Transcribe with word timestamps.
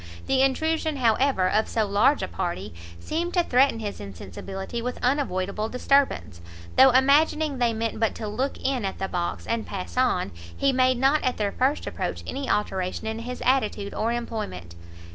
The 0.25 0.41
intrusion, 0.41 0.95
however, 0.95 1.47
of 1.47 1.67
so 1.67 1.85
large 1.85 2.23
a 2.23 2.27
party, 2.27 2.73
seemed 2.99 3.35
to 3.35 3.43
threaten 3.43 3.77
his 3.77 3.99
insensibility 4.01 4.81
with 4.81 4.97
unavoidable 5.03 5.69
disturbance; 5.69 6.41
though 6.75 6.89
imagining 6.89 7.59
they 7.59 7.71
meant 7.71 7.99
but 7.99 8.15
to 8.15 8.27
look 8.27 8.57
in 8.57 8.83
at 8.83 8.97
the 8.97 9.07
box, 9.07 9.45
and 9.45 9.67
pass 9.67 9.97
on, 9.97 10.31
he 10.57 10.73
made 10.73 10.97
not 10.97 11.23
at 11.23 11.37
their 11.37 11.51
first 11.51 11.85
approach 11.85 12.23
any 12.25 12.49
alteration 12.49 13.05
in 13.05 13.19
his 13.19 13.43
attitude 13.45 13.93
or 13.93 14.11
employment. 14.11 14.73